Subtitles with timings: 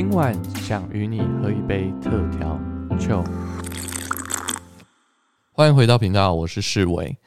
[0.00, 2.58] 今晚想与你喝一杯特调
[2.98, 3.22] 酒。
[5.52, 7.18] 欢迎回到频道，我是世伟。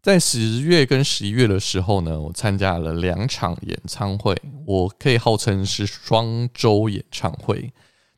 [0.00, 4.34] 在十月跟十一月的时候呢，我参加了两场演唱会，
[4.64, 7.70] 我可以号称是双周演唱会。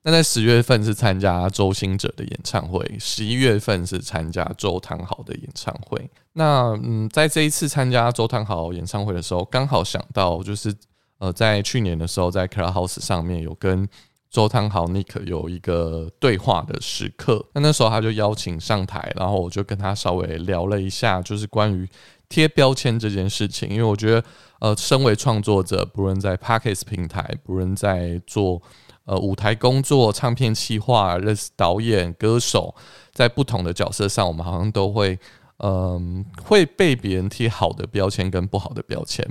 [0.04, 6.08] 那在十月份是参加周星哲的演唱会，十一月份是参加周汤豪的演唱会。
[6.34, 10.72] 那嗯，在这一次参加周汤豪演唱会的时候，刚好想到就是
[11.18, 13.88] 呃，在去年的时候，在 Clubhouse 上面有跟
[14.30, 17.44] 周汤豪 Nick 有一个对话的时刻。
[17.54, 21.88] 那那时候他就邀请上台，然后我就跟他稍微聊了一下，就是关于
[22.28, 23.68] 贴标签这件事情。
[23.68, 24.24] 因为我觉得
[24.60, 28.62] 呃，身为创作者，不论在 Parkes 平台，不论在做。
[29.08, 32.74] 呃，舞台工作、唱片企划、认识导演、歌手，
[33.12, 35.16] 在不同的角色上，我们好像都会，
[35.58, 39.24] 嗯，会被别人贴好的标签跟不好的标签。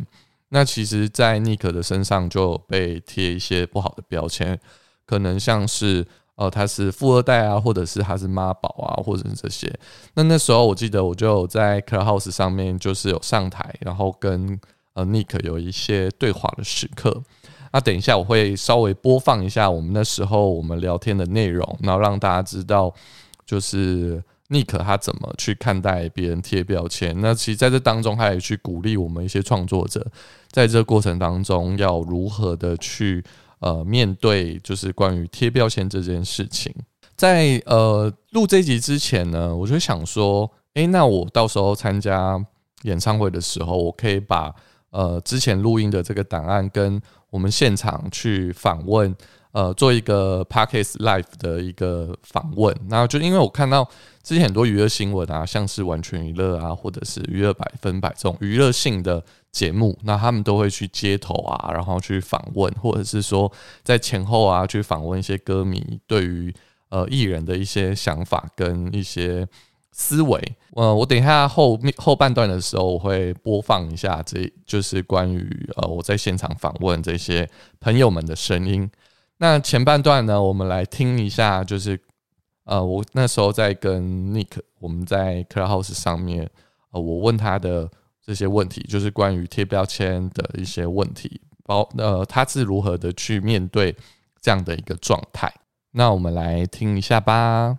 [0.49, 4.59] 那其实，在 Nick 的身上就被贴一些不好的标签，
[5.05, 9.73] 可能像是，呃，他是富二代啊，或者是他是妈宝啊，或者是这些。
[10.13, 14.59] 那那时候我记得，我就在 Clubhouse 上面就是有上台，然后跟
[14.93, 17.21] 呃 Nick 有一些对话的时刻。
[17.73, 22.93] 那等一下，我会稍微播放一下我们那时候我们聊天的内容，然后让大家知道，
[23.45, 27.19] 就是 Nick 他怎么去看待别人贴标签。
[27.19, 30.05] 那其实在这当中，他也去鼓励我们一些创作者，
[30.51, 33.23] 在这过程当中要如何的去
[33.59, 36.73] 呃面对，就是关于贴标签这件事情。
[37.15, 42.39] 在呃录这集之前呢，我就想说，诶，那我到时候参加
[42.83, 44.53] 演唱会的时候，我可以把
[44.95, 49.13] 呃之前录音的这个档案跟我们现场去访问，
[49.51, 52.73] 呃，做一个 Parkes Live 的一个访问。
[52.89, 53.85] 然后就因为我看到
[54.23, 63.51] 之前很多娱乐新闻啊，像是完全娱乐啊，或者是娱乐百分百这种娱乐性的节目，那他们都会去街头啊，然后去访问，或者是说
[63.83, 66.53] 在前后啊去访问一些歌迷对于
[66.87, 69.45] 呃艺人的一些想法跟一些。
[69.97, 78.91] 思维，呃，我等一下后面后半段的时候，我会播放一下，这就是关于呃我在现场访问这些朋友们的声音。
[79.37, 81.97] 那前半段呢，我们来听一下，就是
[82.65, 84.03] 呃我那时候在跟
[84.33, 86.49] Nick，我们在 Clubhouse 上面，
[86.91, 87.89] 呃，我问他的
[88.21, 93.95] 这些问题，就是关于贴标签的一些问题，包呃他是如何的去面对
[94.41, 95.49] 这样的一个状态。
[95.91, 97.77] 那我们来听一下吧。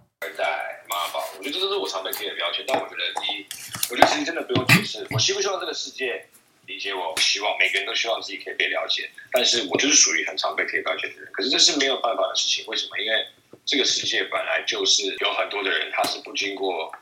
[1.89, 3.47] 常被贴的标签，但我觉得第一，
[3.91, 5.07] 我觉得其实真的不用解释。
[5.11, 6.29] 我希不希望这个世界
[6.67, 7.15] 理解我？
[7.19, 9.11] 希望每个人都希望自己可以被了解。
[9.33, 11.31] 但是我就是属于很常被贴标签的人。
[11.33, 12.65] 可是这是没有办法的事情。
[12.67, 12.99] 为什么？
[12.99, 13.27] 因为
[13.65, 16.93] 这个世界本来就是有很多的人，他是不经过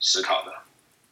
[0.00, 0.52] 思考的。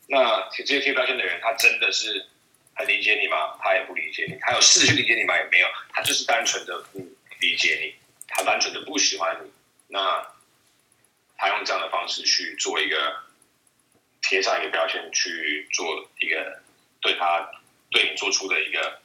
[0.08, 2.26] 那这些贴标签的人，他真的是
[2.74, 3.56] 很理解你吗？
[3.60, 4.36] 他也不理解你。
[4.40, 5.36] 他有试去理解你吗？
[5.36, 5.66] 也没有。
[5.92, 6.98] 他就是单纯的不
[7.40, 7.94] 理解你，
[8.28, 9.50] 他单纯的不喜欢你。
[9.88, 10.35] 那。
[11.38, 13.16] 他用这样的方式去做一个
[14.22, 16.62] 贴上一个标签，去做一个
[17.00, 17.48] 对他
[17.90, 19.00] 对你做出的一个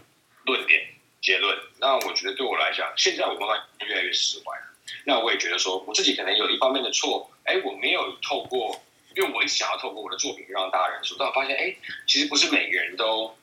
[0.46, 0.88] 论点
[1.22, 1.58] 结论。
[1.80, 4.66] 那我觉得对我来讲，现在我慢慢越来越释怀了。
[5.06, 8.81] 那我也觉得说，我自己可能有一方面的错，哎，我没有透过，
[9.16, 11.75] 因为我一直想要透过我的作品让大家认识，但我发现，哎，
[12.08, 13.38] 其实不是每个人都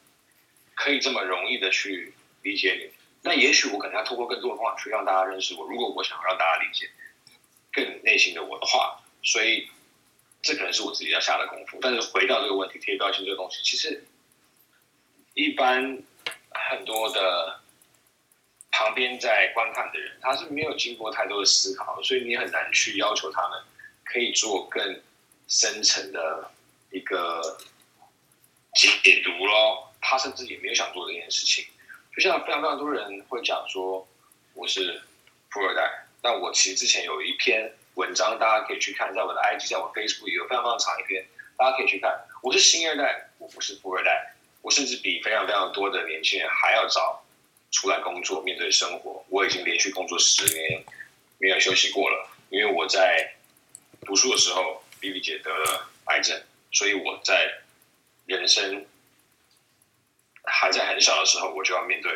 [0.74, 2.12] 可以这么容易的去
[2.42, 2.90] 理解你。
[3.22, 5.66] 那也许我可能要透过更多的方法去让大家认识我。
[5.66, 6.88] 如果我想让大家理解。
[7.72, 9.68] 更内心的我的话，所以
[10.42, 11.78] 这可能是我自己要下的功夫。
[11.80, 14.04] 但是回到这个问题，贴标签这个东西，其实
[15.34, 16.02] 一般
[16.50, 17.60] 很多的
[18.70, 23.62] 旁边在观看的人，他是没有经过太多的思考，所以你很难去要求他们
[24.04, 25.02] 可以做更
[25.46, 26.50] 深层的
[26.90, 27.58] 一个
[28.74, 29.92] 解读咯。
[30.00, 31.64] 他甚至也没有想做这件事情。
[32.14, 34.08] 就像非常非常多人会讲说，
[34.54, 35.02] 我是
[35.50, 36.07] 富二代。
[36.22, 42.12] 那我其实之前有一篇文章，大家可以去看，在我的 IG，在我 Facebook 有非常非常长一篇，大家可以去看。
[42.42, 47.24] 我是新二代，我不是富二代，我甚至比非常非常多的年轻人还要早
[47.70, 49.24] 出来工作，面对生活。
[49.28, 50.84] 我已经连续工作十年，
[51.38, 52.28] 没有休息过了。
[52.50, 53.34] 因为我在
[54.06, 56.40] 读书的时候，B B 姐得了癌症，
[56.72, 57.60] 所以我在
[58.26, 58.86] 人生
[60.44, 62.10] 还在很小的时候，我就要面对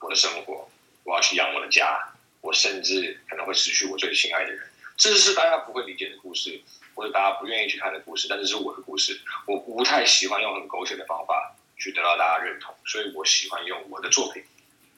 [0.00, 0.70] 我的生活，
[1.02, 2.13] 我要去养我的家。
[2.44, 4.68] 我甚至可能会失去我最心爱的人，
[4.98, 6.60] 这是大家不会理解的故事，
[6.94, 8.26] 或者大家不愿意去看的故事。
[8.28, 14.44] 但这是我的故事，我不太喜欢用很狗血的方法去得到大家认同，所以我喜欢用我的作品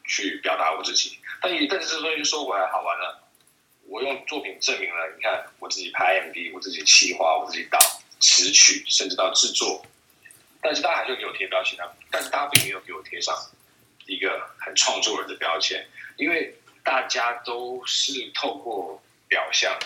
[0.09, 1.17] 去表达我自己。
[1.41, 3.23] 但但是这东西说回来，好玩了，
[3.87, 7.79] 我用作品证明了，你看我自己拍 MV，我自己企划，我自己导
[8.19, 9.87] 词曲，甚至到制作。
[10.61, 11.79] 但是大家还是给我贴标签，
[12.11, 13.33] 但是大家并没有给我贴上
[14.07, 16.53] 一个很创作人的标签，因为。
[16.87, 19.77] 大家都是透过表象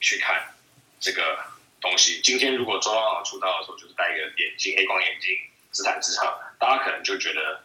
[0.00, 0.54] 去看
[0.98, 1.38] 这个
[1.78, 2.22] 东西。
[2.22, 5.36] 今天如果周朗出道的时候就是戴一个眼镜，黑框眼镜，
[5.70, 7.62] 自弹自唱，大家可能就觉得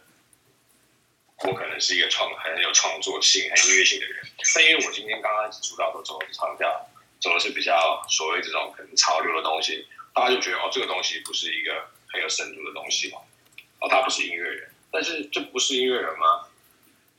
[1.38, 4.22] 我可能是一个创很有创作性、很音乐性的人。
[4.54, 6.86] 但因为我今天刚刚出道的时候唱跳，
[7.20, 13.18] 走的是比较所谓这种可能潮流的东西，大家就觉得哦，这个东西不是一个很有深度的东西嘛，
[13.80, 14.70] 哦，他不是音乐人。
[14.92, 16.46] 但是这不是音乐人吗？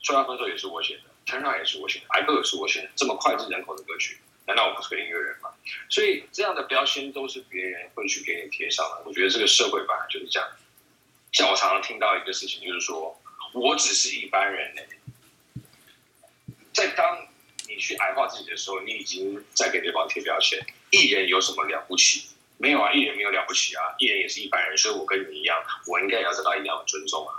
[0.06, 2.88] 《说话分手》也是我写的，《Turn On》也是我写的，《I Go》也是我写的。
[2.94, 5.50] 这么脍炙人口的歌曲，难道我不是个音乐人吗？
[5.90, 9.02] 所以这样的标签都是别人会去给你贴上的。
[9.04, 10.48] 我觉得这个社会本来就是这样。
[11.32, 13.20] 像我常常听到一个事情，就是说
[13.52, 14.82] 我只是一般人呢。
[16.72, 17.26] 在当
[17.66, 20.64] 你去矮化自己的时候，你已经在给对方贴标签。
[20.90, 22.28] 艺人有什么了不起？
[22.58, 27.34] 没有啊，艺人没有了不起啊，艺人也是一般人，所以我跟你一样，我应该也要得到一样的尊重啊。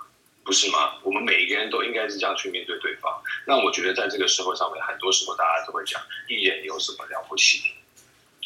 [0.47, 0.95] 不是吗？
[1.03, 3.21] 我们每一个人都应该是这样去面对对方。
[3.45, 7.73] 那我觉得在这个社会上面，很多时候大家都会讲艺人有什么了不起？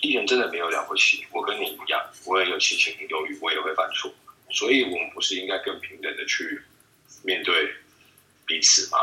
[0.01, 1.27] 艺人真的没有了不起。
[1.31, 4.11] 我跟你一样，我也有七情六欲，我也会犯错。
[4.49, 6.63] 所以，我们不是应该更平等的去
[7.21, 7.71] 面对
[8.47, 8.97] 彼此吗？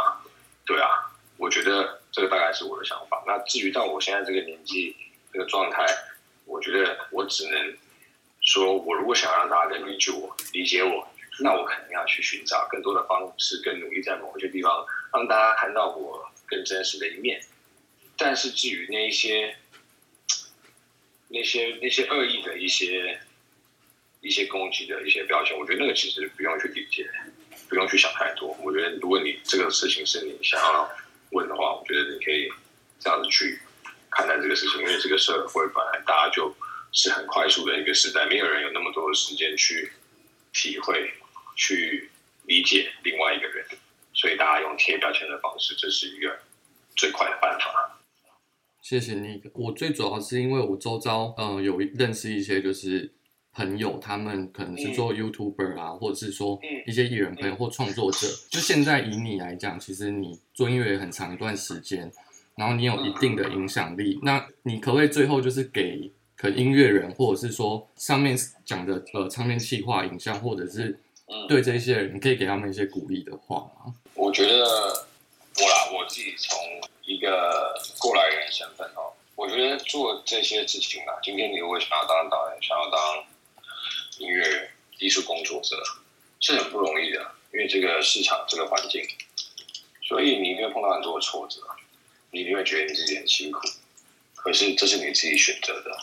[0.66, 0.90] 对啊，
[1.36, 3.22] 我觉得这个大概是我的想法。
[3.28, 4.96] 那至于到我现在这个年纪、
[5.32, 5.86] 这个状态，
[6.46, 7.76] 我觉得我只能
[8.40, 11.06] 说，我如果想让大家能理解我、理解我。
[11.40, 17.40] 那我肯定要去寻找更多的方式，更努力在某一些地方让大家看到我更真实的一面。
[18.16, 19.56] 但是至于那一些、
[21.28, 23.20] 那些、那些恶意的一些、
[24.20, 27.08] 一些攻击的一些标签，我觉得那个其实不用去理解，
[27.68, 28.56] 不用去想太多。
[28.64, 30.90] 我觉得如果你这个事情是你想要
[31.30, 32.50] 问的话，我觉得你可以
[32.98, 33.60] 这样子去
[34.10, 36.52] 看待这个事情，因为这个社会本来大家就
[36.90, 39.92] 是很快速的一个时代，没有人有那么多的时间去
[40.52, 41.12] 体会。
[41.58, 42.08] 去
[42.46, 43.66] 理解另外一个人，
[44.14, 46.38] 所以大家用贴标签的方式，这是一个
[46.96, 48.00] 最快的办法。
[48.80, 49.42] 谢谢你。
[49.52, 53.12] 我最主要是因为我周遭嗯有认识一些就是
[53.52, 58.26] 朋友，他们可能是做 YouTuber 啊，或者是说一些艺人朋友或创作者。
[58.48, 62.10] 就现在以你来讲，其实你做音乐很长一段时间，
[62.54, 64.20] 然后你有一定的影响力。
[64.22, 70.98] 那你可不可以最后就是给可音乐人，或者是说上面讲的呃唱片企划、影像，或者是
[71.48, 73.94] 对这些人，你可以给他们一些鼓励的话吗？
[74.14, 76.58] 我觉得我啦，我自己从
[77.04, 83.24] 一个过来人身份哦，我觉得做这些事情啊，今天你如果想要当导演，想要当
[84.18, 85.76] 音乐人、艺术工作者，
[86.40, 87.20] 是很不容易的，
[87.52, 89.02] 因为这个市场、这个环境，
[90.02, 91.60] 所以你一定会碰到很多的挫折，
[92.30, 93.60] 你一定会觉得你自己很辛苦，
[94.34, 95.96] 可是这是你自己选择的，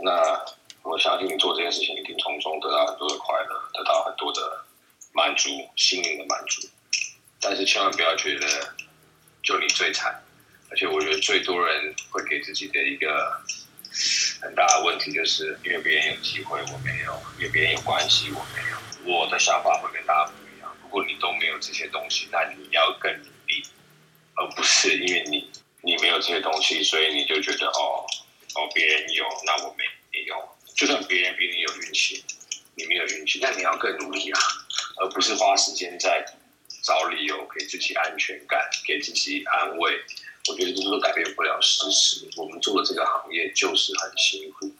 [0.00, 0.59] 那。
[0.82, 4.64] 我相信你做这件事情一定从中得到很多的快乐，得到很多的
[5.12, 6.68] 满足，心灵的满足。
[7.40, 8.74] 但是千万不要觉得
[9.42, 10.22] 就你最惨，
[10.70, 13.40] 而且我觉得最多人会给自己的一个
[14.40, 19.14] 很大的问题，就是因为别人有机会我没有，因为别人有关系我没有。
[19.14, 20.76] 我的想法会跟大家不一样。
[20.82, 23.62] 如果你都没有这些东西，那你要更努力，
[24.34, 25.50] 而不是因为你
[25.82, 28.04] 你没有这些东西，所以你就觉得哦
[28.54, 29.84] 哦别人有，那我没。
[30.80, 32.24] 就算别人比你有运气，
[32.74, 34.40] 你没有运气，那你要更努力啊，
[34.96, 36.24] 而不是花时间在
[36.82, 40.00] 找理由给自己安全感、给自己安慰。
[40.48, 42.26] 我觉得这都改变不了事实。
[42.34, 44.74] 我们做的这个行业就是很辛苦，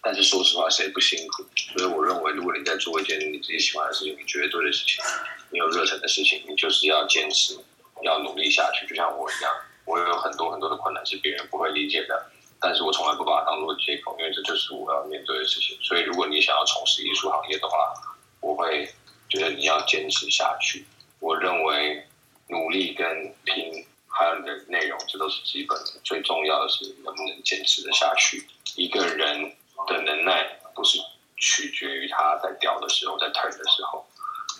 [0.00, 1.44] 但是说实话，谁不辛苦？
[1.76, 5.02] 所以我认为，如果你在做一件你自己喜欢的事情，你觉得对的事情，
[5.50, 7.58] 你有热忱的事情，你就是要坚持，
[8.04, 8.86] 要努力下去。
[8.86, 9.52] 就像我一样，
[9.84, 12.30] 我有很多很多的困难是别人不会理解的。
[12.60, 15.78] 但是我从来不把它当做借口，因为这就是我要面对的事情。
[15.80, 17.94] 所以，如果你想要从事艺术行业的话，
[18.40, 18.92] 我会
[19.30, 20.86] 觉得你要坚持下去。
[21.20, 22.06] 我认为
[22.48, 26.00] 努力跟拼，还有你的内容，这都是基本的。
[26.04, 28.46] 最重要的是能不能坚持的下去。
[28.76, 30.98] 一个人的能耐不是
[31.38, 34.06] 取决于他在掉的时候，在 turn 的时候，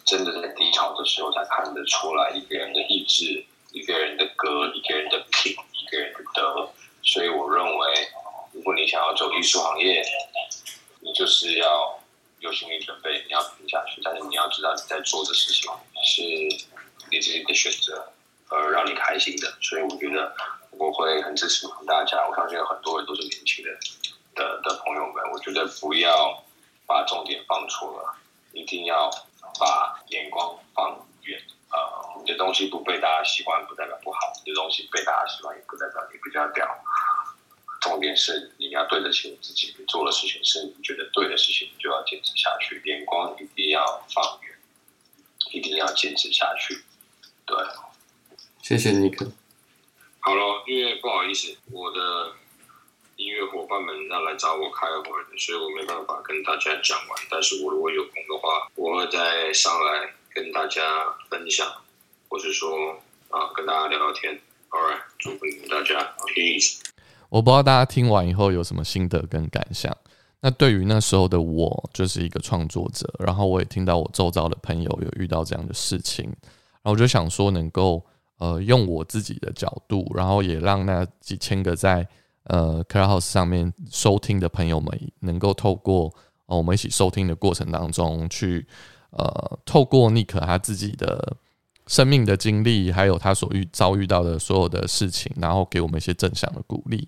[0.07, 6.71] 真的在低潮的时候才看得出来一个人的意志、一个人的歌、一个人的品、一个人的德。
[7.03, 8.09] 所以我认为，
[8.53, 10.05] 如果你想要走艺术行业，
[11.01, 11.99] 你就是要
[12.41, 14.03] 有心理准备，你要拼下去。
[14.05, 15.73] 但是你要知道，你在做的事情
[16.05, 16.23] 是
[17.11, 18.13] 你自己的选择，
[18.51, 19.51] 呃，让你开心的。
[19.63, 20.37] 所以我觉得
[20.73, 22.19] 我会很支持大家。
[22.29, 23.79] 我相信有很多人都是年轻人
[24.35, 26.45] 的的朋友们，我觉得不要
[26.87, 28.15] 把重点放错了，
[28.53, 29.11] 一定要
[29.59, 31.41] 把眼光放远。
[31.73, 36.67] 呃，你的东西不被大家喜欢，不代表不好；你的东西被大家喜欢，也不代表你比较屌。
[37.81, 42.83] 重点是你要对得起你自己，你做的事情是你觉得对的事情，就要坚持下去。
[42.85, 43.07] 眼
[43.61, 44.57] 光一定要放远，
[45.53, 46.83] 一定要坚持下去。
[47.45, 47.57] 对，
[48.63, 49.31] 谢谢尼克。
[50.21, 52.33] 好了，因为不好意思，我的
[53.17, 57.19] 音乐伙伴们要来找我开会，所以我没办法跟大家讲完。
[57.31, 60.83] 但是我如果有空的话，我会再上来跟大家
[61.29, 61.67] 分享，
[62.29, 63.01] 或是说
[63.31, 64.41] 啊，跟大家聊聊天。
[64.71, 66.81] All right，祝福你们大家，Peace。
[67.29, 69.97] 我不知道大家听完以后有什么心得跟感想。
[70.43, 78.03] 那对于那时候的我，就是一个创作者，然后我也听到我周遭的朋友有遇到这样的事情，然后我就想说，能够
[78.39, 82.09] 呃用我自己的角度，然后也让那几千个在
[82.45, 86.11] 呃 Clubhouse 上面收听的朋友们，能够透过
[86.47, 88.67] 呃我们一起收听的过程当中，去
[89.11, 91.37] 呃透过尼克他自己的
[91.87, 97.07] 生命的经历，还有他所遇遭遇到的所有的事情，然后给我们一些正向的鼓励。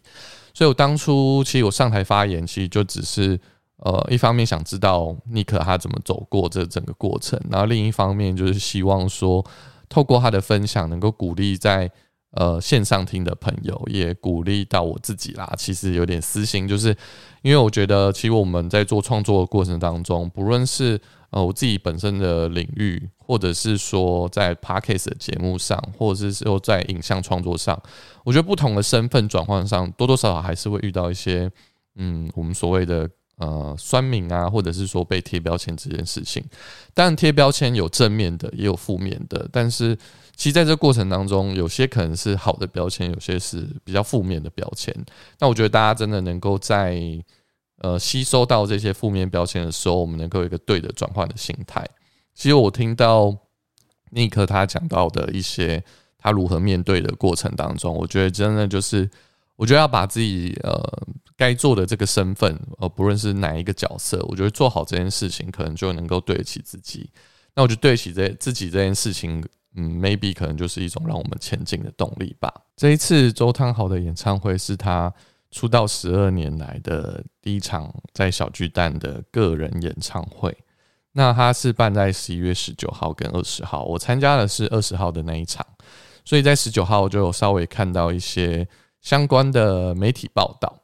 [0.54, 3.38] 所以我当初其实我上台发言，其实就只是
[3.78, 9.44] 呃一方面想知道尼克他怎么走过这整个过程，然后另一方面就是希望说
[9.88, 11.90] 透过他的分享，能够鼓励在
[12.32, 15.52] 呃线上听的朋友，也鼓励到我自己啦。
[15.56, 16.96] 其实有点私心，就是
[17.42, 27.80] 因为我觉得其实我们在做创作的过程当中，不论是呃我自己本身的领域，或者是说在 podcast 的节目上，或者是说在影像创作上。
[28.24, 31.50] 我觉得不同的身份转换上，多多少少还是会遇到一些，
[31.96, 36.44] 嗯，我们所谓的呃酸民啊，或者是说被贴标签这件事情。
[36.94, 39.48] 当然，贴标签有正面的，也有负面的。
[39.52, 39.96] 但是，
[40.36, 44.94] 其实在这过程当中，有些可能是好的标签，有些是比较负面的标签。
[45.38, 47.00] 那我觉得大家真的能够在
[47.78, 51.86] 呃吸收到这些负面标签的时候，我们能够有一个对的转换的心态。
[52.34, 53.36] 其实我听到
[54.10, 55.82] 尼克他讲到的一些。
[56.24, 59.10] 他如何面对的过程当中，我觉得真的就是，
[59.56, 60.80] 我觉得要把自己呃
[61.36, 67.10] 该做的这个身份，呃不论是哪一个角色，我觉得做好这件事情，可能就能够对得起自己。
[67.54, 69.44] 那我觉得对得起这自己这件事情，
[69.74, 72.52] 嗯，maybe 可能就是一种让我们前进的动力吧。
[72.76, 75.12] 这一次周汤豪的演唱会是他
[75.50, 80.56] 出道十二年来的第一场在小巨蛋的个人演唱会。
[81.12, 85.64] 那他是办在十一月十九号跟二十号，我参加的是二十号的那一场。
[86.24, 88.66] 所以在十九号就有稍微看到一些
[89.02, 90.74] 相关的媒体报道，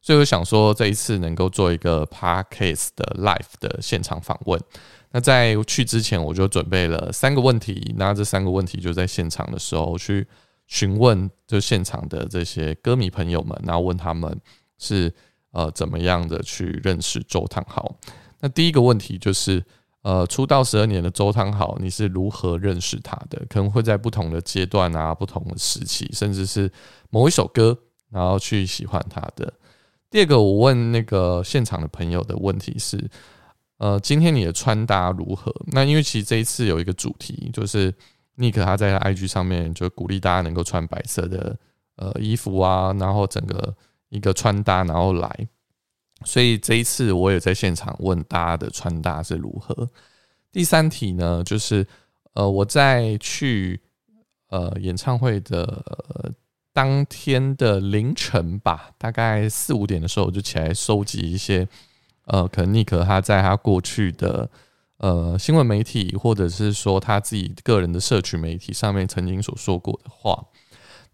[0.00, 4.60] 所以我想说这一次能够做一个 podcast 的 live 的现场访问。
[5.10, 10.24] 那在去之前我就准备了三个问题，那这三个问题就在现场的时候去
[10.68, 14.40] 询问，就现场的这些歌迷朋友们，然后问他们
[14.78, 15.12] 是
[15.50, 17.96] 呃怎么样的去认识周汤豪。
[18.40, 19.64] 那第一个问题就是。
[20.02, 23.40] 呃，出道十二年的周汤豪，你是如何认识他的？
[23.48, 26.68] 可能会在不同的阶段啊，不同的时期，甚至是
[27.10, 27.78] 某一首歌，
[28.10, 29.52] 然后去喜欢他的。
[30.10, 33.08] 第二个，我问那个现场的朋友的问题是：
[33.78, 35.54] 呃，今天你的穿搭如何？
[35.66, 37.94] 那因为其实这一次有一个主题，就是
[38.34, 41.56] 尼克他在 IG 上面就鼓励大家能够穿白色的
[41.94, 43.72] 呃衣服啊，然后整个
[44.08, 45.48] 一个穿搭，然后来。
[46.24, 49.88] 所以这一次我也在现场问大家的穿搭是如何。
[50.50, 51.86] 第三题呢，就是
[52.34, 53.80] 呃我在去
[54.48, 56.34] 呃演唱会的
[56.72, 61.66] 当天的凌晨吧，大概四五点的时候，我就起来收集一些
[62.26, 64.48] 呃可能尼克他在他过去的
[64.98, 70.46] 呃新闻媒体或者是说他自己个人的社群媒体上面曾经所说过的话。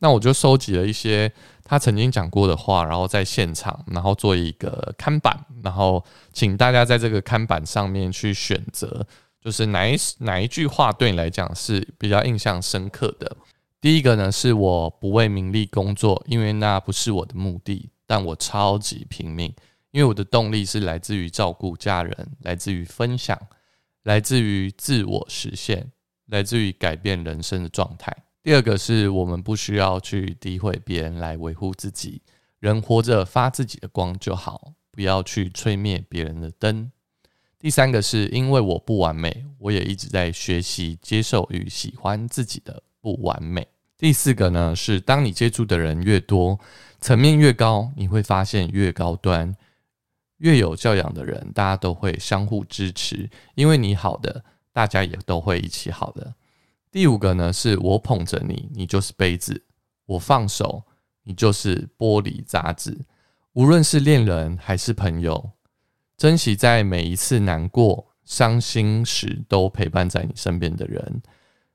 [0.00, 1.32] 那我就收集了一些
[1.68, 9.06] 他曾经讲过的话，然后在现场，然后做一个看板，然后请大家在这个看板上面去选择，
[9.38, 13.36] 就是哪一哪一句话对你来讲是比较印象深刻的。
[13.82, 19.54] 第一个呢，是我不为名利工作，因为那不是我的目的，但我超级拼命，
[19.90, 23.38] 因为我的动力是来自于照顾家人，来自于分享，
[24.04, 25.92] 来自于自我实现，
[26.28, 28.16] 来自于改变人生的状态。
[28.42, 32.22] 第二个是我们不需要去诋毁别人来维护自己，
[32.60, 36.90] 人活着发自己的光就好，不要去吹灭别人的灯。
[37.58, 43.66] 第三个是因为我不完美，我也一直在学习接受与喜欢自己的不完美。
[43.98, 46.58] 第四个呢是当你接触的人越多，
[47.00, 49.56] 层面越高，你会发现越高端，
[50.36, 56.32] 越有教养的人，大家都会相互支持，因为你好的，大家也都会一起好的。
[56.90, 59.54] 第五个呢，是我捧着你，你就是杯子；
[60.06, 60.84] 我放手，
[61.24, 63.04] 你就是玻璃渣子。
[63.52, 65.50] 无论是恋人还是朋友，
[66.16, 71.22] 珍惜在每一次难过、伤心时都陪伴在你身边的人，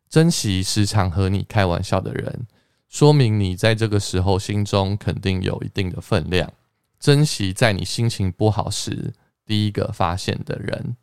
[0.10, 2.48] 珍惜时常和你开玩笑的人，
[2.89, 6.51] 说明你在这个时候心中肯定有一定的分量。
[7.00, 9.13] 珍惜在你心情不好时
[9.46, 10.98] 第一个发现的人。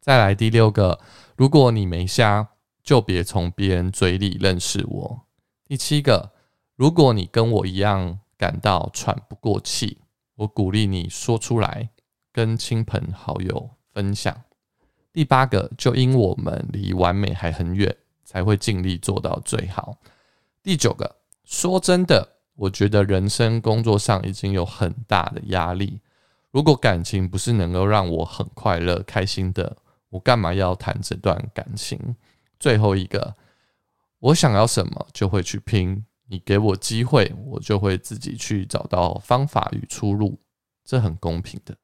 [0.00, 1.00] 再来第六个，
[1.36, 2.50] 如果你没瞎。
[2.84, 5.22] 就别从别人嘴里认识我。
[5.66, 6.32] 第七个，
[6.76, 9.98] 如果你跟我一样感到喘不过气，
[10.34, 11.88] 我鼓励你说出来，
[12.30, 14.42] 跟亲朋好友分享。
[15.14, 19.96] 第八个，就因我们离完美还很远，才会尽力做到最好。
[20.62, 26.00] 第九个，说真的，我觉得人生工作上已经有很大的压力。
[26.50, 29.76] 如果感情不是能够让我很快乐、开心的，
[30.10, 32.14] 我干嘛要谈这段感情？
[32.64, 33.34] 最后一个，
[34.20, 36.02] 我想要什么就会去拼。
[36.30, 40.38] 你给我机会，我就会自己去找到方法与出路，
[40.82, 41.74] 这很公平的。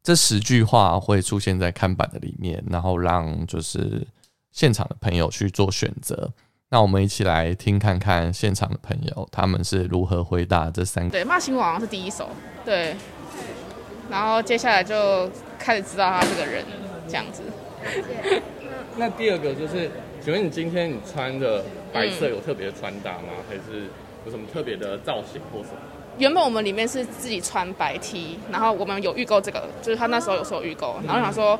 [0.00, 4.06] 这十句话会出现在看板的里面，然后让就是
[4.52, 6.32] 现场的朋友去做选择。
[6.68, 11.10] 那我们一起来听看看现场的朋友他们是如何回答这三个。
[11.10, 12.30] 对，骂醒我好像是第一首，
[12.64, 12.94] 对。
[14.08, 15.28] 然后接下来就
[15.58, 16.64] 开始知道他这个人
[17.08, 17.42] 这样子。
[18.98, 19.88] 那第二个就是，
[20.20, 23.28] 请问你今天你穿的白色有特别的穿搭吗？
[23.48, 23.84] 还是
[24.24, 25.78] 有什么特别的造型或什么？
[26.18, 31.56] 原本我们里面是自己穿白 T，然后我们有预购这个，就是他那时候有说预购，然后想说，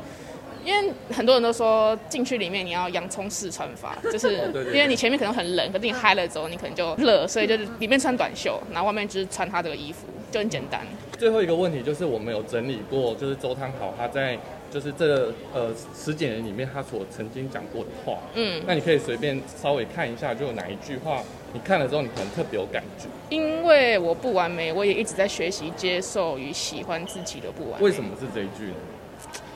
[0.65, 4.33] 因为很多人都说进去里面你要洋葱式穿法， 就是
[4.73, 10.81] 因为你前面可能很冷，可是你嗨了之后你可能就热，所以就是里面穿短袖，然后外面就是穿他这个衣服，就很简单。
[11.17, 14.37] 最后一个问题就是我们有整理过，就是周汤豪他在。
[14.71, 21.21] 就是这呃十几年里面他所曾经讲过的话，嗯，那你可以随便稍微看一下，就有哪一句话
[21.53, 23.07] 你看了之后你可能特别有感觉。
[23.29, 27.85] 因为我不完美，我也一直在学习接受与喜欢自己的不完美。
[27.85, 28.75] 为什么是这一句呢？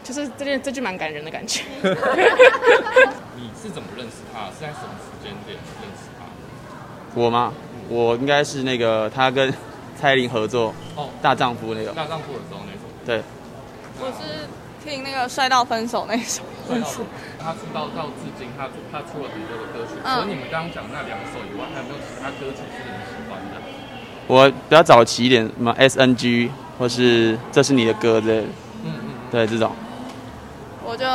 [0.03, 1.63] 就是这件这句蛮感人的感觉。
[3.35, 4.47] 你是怎么认识他？
[4.47, 6.25] 是在什么时间点认识他？
[7.19, 7.53] 我吗？
[7.89, 9.53] 我应该是那个他跟
[9.99, 12.81] 蔡依林合作哦，大丈夫那个大丈夫的时候那种。
[13.05, 13.21] 对，
[13.99, 14.47] 我是。
[14.83, 16.41] 听那个帅到分手那首，
[17.39, 19.95] 他出道到至今，他他出了很多的歌曲。
[20.03, 23.61] 除了你们刚刚讲那两首以外，还有没有其他歌曲是你们喜欢的？
[24.27, 28.47] 我比较早期一点，什么 SNG 或是这是你的歌之类的。
[28.83, 29.71] 嗯嗯，对这种。
[30.85, 31.05] 我就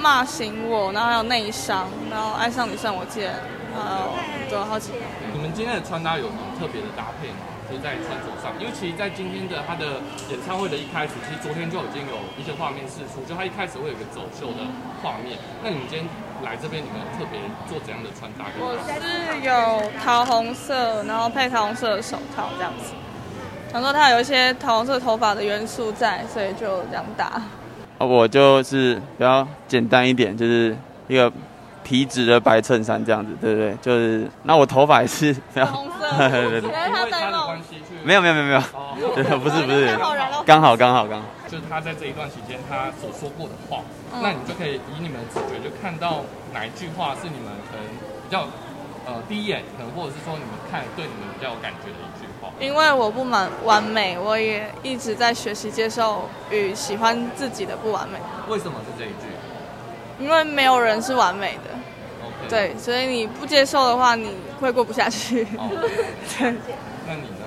[0.00, 3.34] 骂醒我，然后还有内伤，然后爱上你算我贱，
[3.74, 4.12] 还有
[4.48, 4.98] 对好几个。
[5.34, 7.55] 你们今天的穿搭有什么特别的搭配吗？
[7.70, 9.98] 就在穿着上，因为其实，在今天的他的
[10.30, 14.62] 演唱会的一开始，其实昨天就已经有一些画面释出，就他一开始会有一个走秀的
[15.02, 15.36] 画面。
[15.62, 16.06] 那你们今天
[16.44, 18.46] 来这边，你们特别做怎样的穿搭？
[18.58, 22.94] 我是有桃红色，然后配桃红色的手套这样子。
[23.72, 27.42] 想说他有一些桃红色头发的元素在，所以就这样搭。
[27.98, 30.76] 我就是比较简单一点，就是
[31.08, 31.32] 一个。
[31.86, 33.76] 皮质的白衬衫这样子，对不对？
[33.80, 36.70] 就是那我头发也是红色，对对对。
[38.02, 39.96] 没有没有没有没有，对，不是不是，
[40.44, 41.26] 刚好刚好刚好。
[41.46, 43.82] 就是他在这一段期间他所说过的话，
[44.20, 46.22] 那你就可以以你们的直觉就看到
[46.52, 48.48] 哪一句话是你们可能比较
[49.06, 52.50] 呃第一眼可能或者是说你们看对你们比较有感觉的一句话。
[52.58, 58.18] 因为我不满完美，我也一直在学习接受与喜欢自己的不完美。
[58.48, 59.26] 为什么是这一句？
[60.18, 61.75] 因为没有人是完美的，
[62.48, 64.30] 对，所以你不接受的话，你
[64.60, 65.44] 会过不下去。
[66.38, 66.54] 对，
[67.06, 67.46] 那你呢？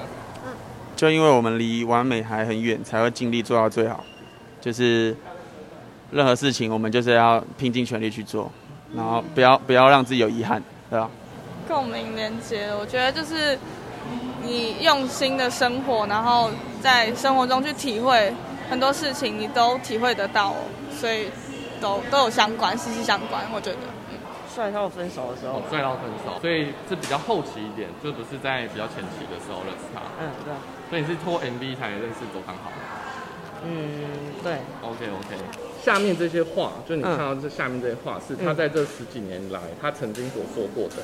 [0.95, 4.03] 就因为我们离完美还很远，才会尽力做到最好。
[4.61, 5.15] 就是
[6.11, 8.51] 任何事情，我们就是要拼尽全力去做，
[8.95, 11.09] 然后不要不要让自己有遗憾，对吧？
[11.67, 13.57] 共鸣连接，我觉得就是
[14.43, 18.33] 你用心的生活，然后在生活中去体会
[18.69, 20.55] 很多事情，你都体会得到，
[20.99, 21.27] 所以。
[21.81, 23.77] 都都有相关，息息相关，我觉得。
[24.59, 25.63] 帅到分手的时候。
[25.69, 30.01] 帅到分手，所以是比较后期一点，就不是在比较前期的时候认识他。
[30.19, 30.53] 嗯，对。
[30.89, 32.69] 所以你是拖 MV 才认识周汤豪。
[33.63, 34.03] 嗯，
[34.43, 34.55] 对。
[34.83, 35.37] OK OK。
[35.81, 40.95] 下面这些话，就你看到这下面这些话，是他在这十几年来他曾经所说过的。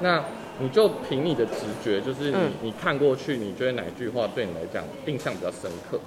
[0.00, 0.22] 那
[0.60, 5.98] 你就凭你的直觉，就是你你看过去，你觉得哪句话对你来讲印象比较深刻？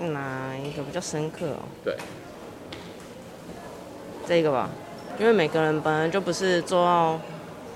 [0.00, 1.62] 哪一个比较深刻哦？
[1.84, 1.94] 对。
[4.26, 4.68] 这个吧，
[5.18, 7.20] 因为每个人本来就不是做到，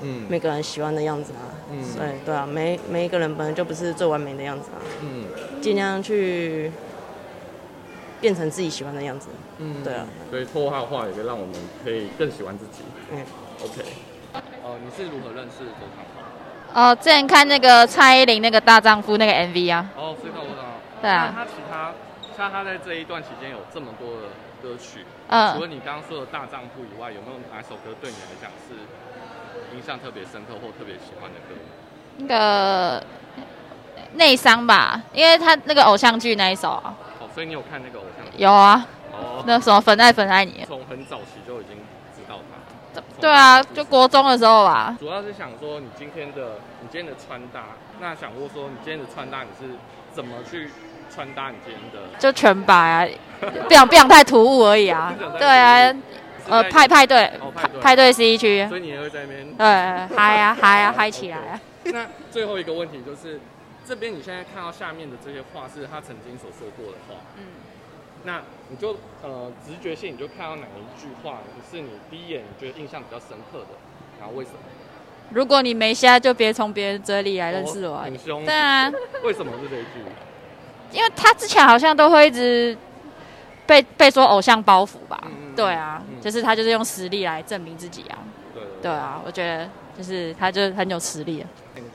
[0.03, 5.25] 嗯，每个人喜欢的样子啊，嗯，对对啊，每每一个人本来就不是最完美的样子啊，嗯，
[5.63, 6.71] 尽量去
[8.21, 13.25] 变成自己喜欢的样子，嗯，对啊，所以透过他的话，也可以让我们可以更喜欢自己，嗯
[13.63, 13.83] ，OK，
[14.63, 16.05] 哦，你是如何认识周汤
[16.75, 16.91] 豪？
[16.93, 20.63] 哦，之前看那个蔡依林那个大丈夫那个 MV 啊，哦，所以看我道。
[21.03, 21.93] 对啊，他其他
[22.37, 24.29] 像他在这一段期间有这么多的。
[24.63, 28.75] 歌曲，嗯，除了你刚刚说的大丈夫以外，有没有哪首歌对你来讲是
[29.77, 31.55] 印象特别深刻或特别喜欢的歌？
[32.19, 33.03] 那个
[34.15, 36.95] 内伤吧，因为他那个偶像剧那一首啊。
[37.21, 38.43] 哦，所以你有看那个偶像剧？
[38.43, 38.87] 有啊。
[39.13, 39.43] 哦。
[39.47, 40.63] 那什么《粉爱粉爱你》？
[40.67, 41.77] 从很早期就已经
[42.15, 43.01] 知道他。
[43.21, 44.97] 对啊，就国中的时候吧。
[44.99, 47.67] 主要是想说你今天的你今天的穿搭，
[48.01, 49.75] 那想过说你今天的穿搭你是
[50.13, 50.71] 怎么去
[51.11, 52.19] 穿搭你今天的？
[52.19, 53.07] 就全白啊，
[53.69, 55.15] 不想不想太突兀而已啊。
[55.39, 55.95] 对啊，
[56.49, 59.67] 呃派派对派派对 C 区，所以你也会在那边对
[60.17, 61.61] 嗨啊嗨啊嗨起来啊。
[61.85, 63.41] 那最后一个问题就是，
[63.87, 67.45] 这边你现在看到下面的这些话是他曾经所说过的话，嗯，
[68.25, 71.39] 那你就呃直觉性你就看到哪一句话
[71.71, 73.79] 是你第一眼觉得印象比较深刻的，
[74.19, 74.59] 然后为什么？
[75.33, 77.99] 如果你没瞎，就别从别人嘴里来认识我。
[77.99, 78.45] 很凶。
[78.45, 78.91] 对啊。
[79.23, 80.05] 为什么是这一句？
[80.93, 82.77] 因为他之前好像都会一直
[83.67, 85.23] 被被说偶像包袱吧？
[85.57, 88.19] 对啊，就是他就是用实力来证明自己啊。
[88.55, 88.63] 对。
[88.83, 91.45] 对啊，我觉得就是他就是很有实力。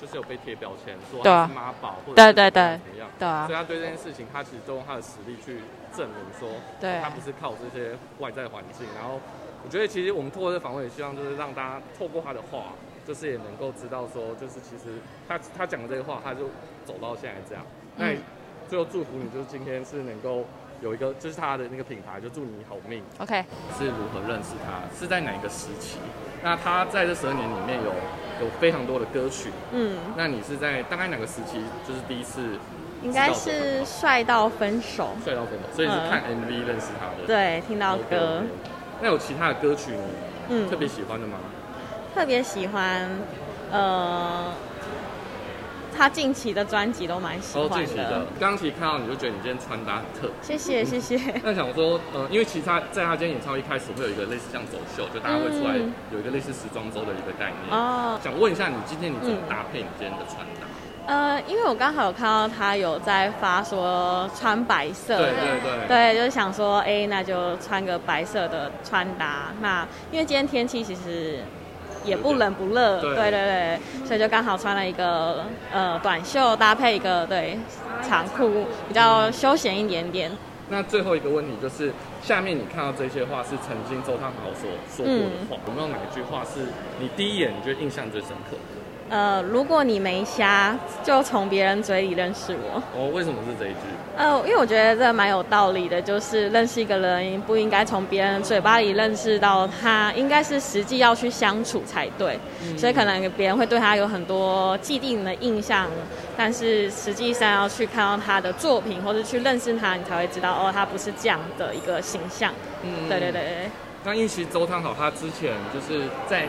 [0.02, 2.64] 就是有被贴标签，说他是妈宝或者对对对
[2.98, 3.08] 样？
[3.20, 5.60] 对啊，所以他对这件事情，他其实都用他的实力去
[5.96, 8.88] 证明说，对，他不是靠这些外在环境。
[9.00, 9.20] 然后
[9.64, 12.74] 我觉得其实我们透过这访问，也希望就是让大家透过他的话，
[13.08, 16.50] 就是也能够知道说，就是其实他他讲的这个话，他就
[16.84, 17.64] 走到现在这样。
[17.96, 18.08] 那
[18.70, 20.46] 最后祝福你，就是今天是能够。
[20.82, 23.02] 有一个就是他的那个品牌，就祝你好命。
[23.20, 23.44] OK，
[23.80, 24.84] 是如何认识他？
[25.00, 25.96] 是在哪个时期？
[26.44, 29.52] 那他在这十二年里面有有非常多的歌曲。
[29.72, 31.64] 嗯，那你是在大概哪个时期？
[31.88, 32.60] 就是第一次？
[33.02, 35.16] 应该是帅到分手。
[35.24, 37.26] 帅到分手，所以是看 MV 认识他的。
[37.26, 38.44] 对，听到歌。
[39.02, 40.00] 那有其他的歌曲你
[40.50, 41.38] 嗯特别喜欢的吗？
[42.14, 43.10] 特别喜欢，
[43.72, 44.52] 呃。
[45.98, 47.76] 他近期的专辑都蛮喜欢的。
[47.76, 50.30] 哦近期的，刚其实看到你就觉得你今天穿搭很特。
[50.42, 51.20] 谢谢谢谢。
[51.44, 55.76] 那想说，呃，因为其实他在他今天演唱会一开始会有一个类似像走秀，就大家会出来
[56.12, 57.72] 有一个类似时装周的一个概念。
[57.72, 58.20] 哦。
[58.24, 60.68] 想问一下，你今天你怎么搭配你今天的穿搭？
[61.08, 65.18] 呃，因为我刚好有看到他有在发说穿白色。
[65.18, 65.88] 对对对。
[65.88, 69.54] 对，就是想说，哎，那就穿个白色的穿搭。
[69.62, 71.40] 那因为今天天气其实。
[72.06, 77.58] 也不冷不热，对对对，所以就刚好穿了一个呃短袖搭配一个对
[78.02, 80.32] 长裤，比较休闲一点点。
[80.70, 81.92] 那最后一个问题就是，
[82.24, 86.62] 下面你看到这些话是曾经周汤豪所说过的话，有没有哪一句话是
[87.00, 88.58] 你第一眼你觉得印象最深刻？
[89.08, 92.82] 呃，如果你没瞎，就从别人嘴里认识我。
[92.98, 93.78] 哦，为什么是这一句？
[94.18, 102.40] 呃，因为我觉得这蛮有道理的，就是认识一个人不应该从别人嘴巴里认识到他，应该是实际要去相处才对。
[102.76, 105.88] 所以可能别人会对他有很多既定的印象，
[106.36, 112.52] 但是实际上要去看到他的作品，或者去认识他，你才会知道哦，他不是这样的一个形象。
[112.82, 113.70] 嗯，对对对对。
[114.04, 116.48] 那其实周汤好，他之前就是在。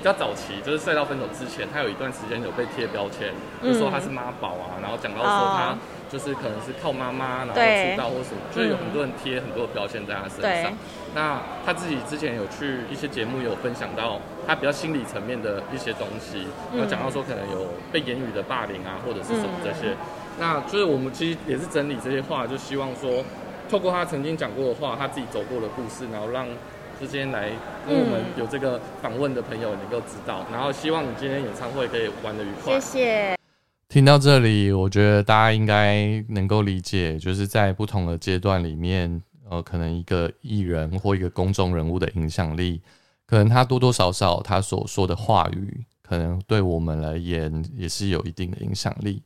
[0.00, 5.76] 比较早期，就是赛道分手之前，他有一段时间有被贴标签，就说他是妈宝啊，然后讲到说他
[6.10, 10.72] 就是可能是靠妈妈然后出道或什么，就是有很多人贴很多的标签在他身上。
[11.14, 19.94] 那他自己之前有去一些节目有分享到他比较心理层面的一些东西，有讲到说可能有被言语的霸凌啊，或者是什么这些。
[20.38, 23.22] 那就是我们其实也是整理这些话，就希望说
[23.68, 26.46] 透过他曾经讲过的话，他自己走过的故事，然后让。
[27.00, 27.48] 之间来
[27.88, 32.78] 跟我们有这个访问的朋友能够知道，然后希望你今天演唱会可以玩的愉快。
[32.78, 33.36] 谢谢。
[33.88, 42.82] 听到这里，我觉得大家应该能够理解，就是在不同的阶段里面，呃，可能一个艺人或一个公众人物的影响力，
[43.26, 49.22] 可能他多多少少他所说的话语，可能对我们而言也是有一定的影响力。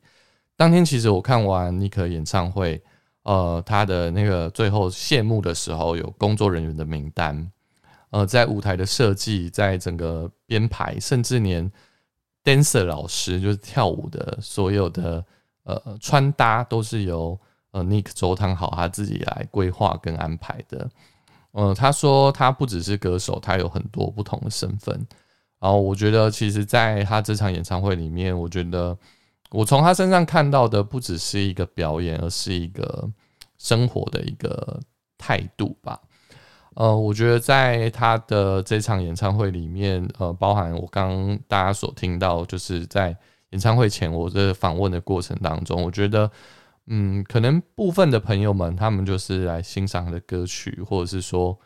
[0.57, 2.81] 当天其实我看完尼克演唱会，
[3.25, 7.51] 呃，他的那个最后谢幕的时候，有工作人员的名单。
[8.15, 11.69] 呃，在舞台的设计，在整个编排，甚至连
[12.45, 15.25] dancer 老师就是跳舞的所有的
[15.65, 17.37] 呃穿搭，都是由
[17.73, 20.89] 呃 Nick 周汤好他自己来规划跟安排的。
[21.51, 24.95] 呃，他说他不只是歌手，他有很多不同的身份。
[25.59, 28.97] 然后我觉得，其实在他这场演唱会里面，我觉得
[29.51, 33.11] 我从他身上看到的不只是一个表演，而是一个
[33.59, 34.79] 生活的一个
[35.19, 36.01] 态度吧。
[36.75, 43.17] 呃，我觉得在他的这场演唱会里面，呃，包含我刚大家所听到，就是在
[43.51, 46.29] 演唱会前我的访问的过程当中，我觉得，
[46.87, 51.57] 嗯，可能部分的朋友们他们就是来欣赏的歌曲，或者是说，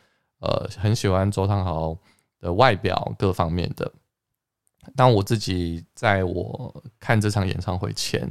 [0.41, 1.97] 呃，很喜欢周汤豪
[2.39, 3.91] 的外表各方面的。
[4.95, 8.31] 当我自己在我看这场演唱会前，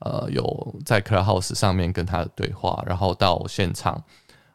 [0.00, 4.04] 呃，有在 Club House 上面跟他的对话，然后到现场。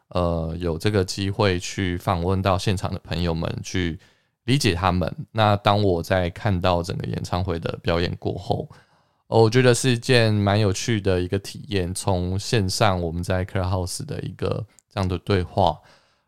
[0.08, 3.98] 呃，有这个机会去访问到现场的朋友们，去
[4.44, 5.12] 理解他们。
[5.32, 8.68] 那当我在看到整个演唱会的表演过后，
[9.26, 11.92] 我觉得是一件蛮有趣的一个体验。
[11.92, 15.76] 从线上我们在 Club House 的一个这样的对话，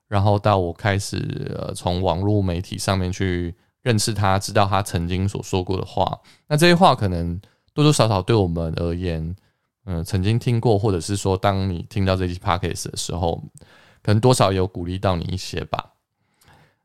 [0.09, 6.19] 然后到我开始呃从网络媒体上面去认识他，知道他曾经所说过的话。
[6.49, 7.41] 那这些话可能
[7.73, 9.37] 多多少少对我们而言，
[9.91, 13.43] 嗯，曾经听过，或者是说当你听到这期 podcast 的时候，
[14.03, 15.95] 可能多少有鼓励到你一些吧。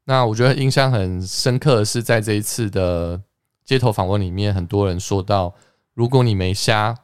[0.06, 3.22] 那我觉得印象很深刻的是，在这一次的
[3.66, 5.54] 街头访问里面，很多人说到，
[5.94, 6.98] 如果你没瞎。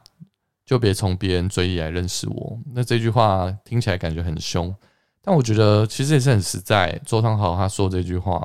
[0.66, 2.56] 就别从别人嘴里来认识我。
[2.72, 4.72] 那这句话听起来感觉很凶，
[5.20, 6.96] 但我觉得其实也是很实在。
[7.04, 8.40] 周汤豪他说这句话，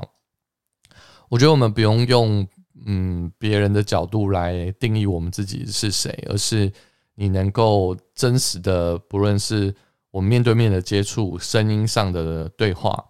[1.28, 2.44] 我觉得我们不用用
[2.84, 6.72] 嗯别人的角度来定义我们自己是谁，而是
[7.16, 9.74] 你能够真实的，不论是
[10.12, 13.04] 我们面对面的接触、声音上的对话，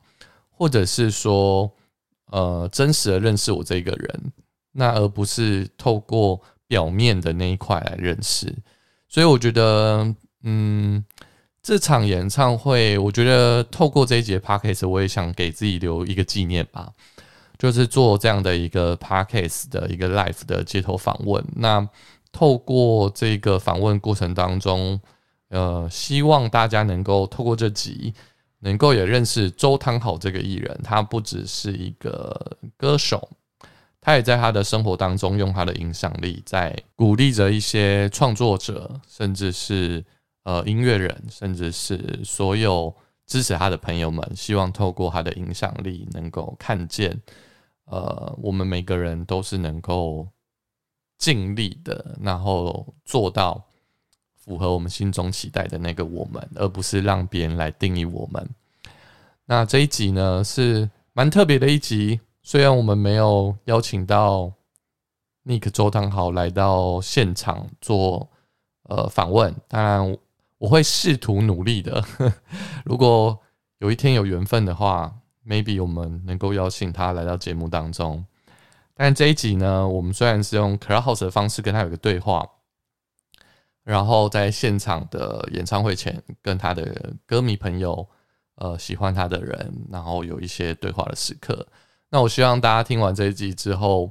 [0.48, 1.70] 或者是说
[2.30, 4.32] 呃真实的认识我这个人，
[4.72, 8.54] 那而不是透过表面的那一块来认识。
[9.08, 11.04] 所以我觉得，嗯，
[11.62, 16.92] 这场演唱会，我觉得透过这一节 podcast，我也想给自己留一个纪念吧，
[17.56, 21.44] 就是做这样的一个 podcast 的一个 live 的街头访问。
[21.54, 21.88] 那
[22.36, 25.00] 透过这个访问过程当中，
[25.48, 28.12] 呃，希望大家能够透过这集，
[28.58, 33.26] 能够也认识周汤好这个艺人，他不只是一个歌手。
[34.02, 40.04] 他也在他的生活当中用他的影响力，在鼓励着一些创作者，甚至是
[40.44, 42.94] 呃音乐人，甚至是所有
[43.26, 47.18] 支持他的朋友们，希望透过他的影响力，能够看见，
[47.86, 50.28] 呃，我们每个人都是能够
[51.18, 53.62] 尽力的，然后做到
[54.34, 58.48] 符合我们心中期待的那个我们，而不是让别人来定义我们。
[59.44, 62.20] 那这一集呢，是蛮特别的一集。
[62.42, 64.52] 虽然我们没有邀请到
[65.44, 68.28] Nick 周汤豪来到现场做
[68.84, 70.16] 呃访问，当然
[70.58, 72.04] 我会试图努力的。
[72.84, 73.36] 如果
[73.78, 75.12] 有一天有缘分的话
[75.44, 78.24] ，maybe 我们能够邀请他来到节目当中。
[78.98, 82.48] 但这一集呢，我们虽然是用 Clubhouse 的方式跟他有个对话，
[83.84, 88.08] 然后在现场的演唱会前跟他的歌迷朋友、
[88.54, 91.68] 呃喜欢他的人，然后有一些对话的时刻。
[92.08, 94.10] 那我希望大家听完这一集之后，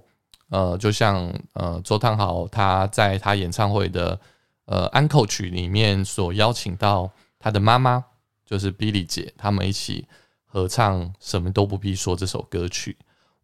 [0.50, 4.20] 呃，就像呃周汤豪他在他演唱会的
[4.66, 8.06] 呃安扣曲里面所邀请到他的妈妈，
[8.46, 10.08] 就是 Billy 姐，他们一起
[10.46, 12.96] 合唱《什么都不必说》这首歌曲。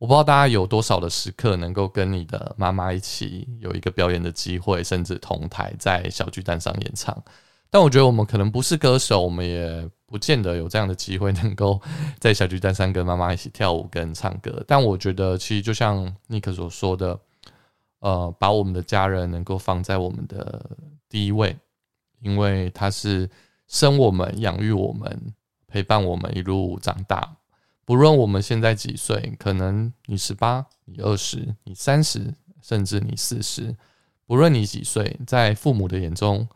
[0.01, 7.15] 我不知道大家有多少的时刻能够跟你的妈妈一起有一个表演的机会，甚至同台在小巨蛋上演唱。
[7.69, 11.79] 但我觉得我们可能不是歌手，我们也不见得有这样的机会能够
[12.17, 14.65] 在小巨蛋上跟妈妈一起跳舞跟唱歌。
[14.67, 17.19] 但我觉得，其实就像尼克所说的，
[17.99, 20.65] 呃，把我们的家人能够放在我们的
[21.09, 21.55] 第一位，
[22.21, 23.29] 因为他是
[23.67, 25.31] 生我们、养育我们、
[25.67, 27.35] 陪伴我们一路长大。
[27.91, 33.75] 不论我们现在几岁，可能你十八、你二十、你三十，甚至你四十，
[34.25, 36.47] 不论你几岁，在父母的眼中。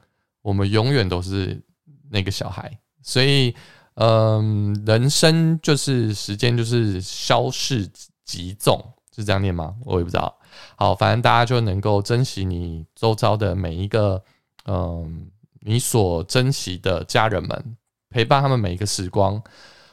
[0.42, 1.62] 我们永远都是
[2.10, 3.54] 那个小孩，所以，
[3.96, 7.86] 嗯，人生就是时间，就是消逝
[8.24, 8.82] 即纵，
[9.14, 9.76] 是这样念吗？
[9.84, 10.40] 我也不知道。
[10.78, 14.24] 好，反正大家就能够珍惜你周遭的每一个，
[14.68, 17.76] 嗯，你所珍惜的家人们，
[18.10, 19.44] 陪伴他们每一个时光。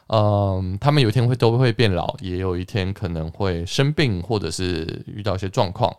[0.07, 5.95] 嗯，他们有一天会都会变老，也有一天可能会生病，或者是遇到一些状况。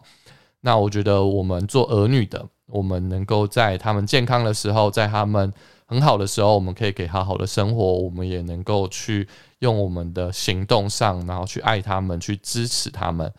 [0.61, 5.53] 那我觉得我们做儿女的，我们能够在他们健康的时候，在他们
[5.87, 13.31] 很好的时候，我们可以给他好的生活，我们也能够去用我们的行动上，然后去爱他们，去支持他们，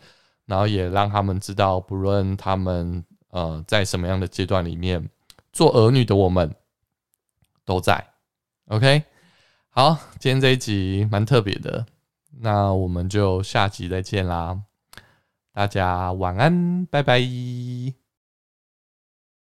[0.46, 5.08] 然后也让他们知道，不论他们呃在什么样的阶段里面，
[5.52, 6.54] 做儿女的我们
[7.64, 8.04] 都在。
[8.68, 9.02] OK，
[9.78, 11.84] 好，今天这一集蛮特别的，
[12.40, 14.58] 那我们就下集再见啦。
[15.52, 17.20] 大家晚安，拜拜。